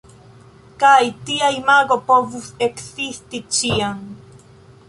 [0.83, 4.05] Kaj tia imago povus ekzisti ĉiam.